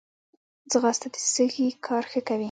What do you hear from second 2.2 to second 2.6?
کوي